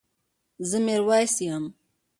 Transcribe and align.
زه 0.69 0.77
ميرويس 0.85 1.35
يم 1.47 1.63